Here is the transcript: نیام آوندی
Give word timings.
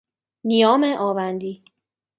نیام 0.43 0.83
آوندی 0.83 1.63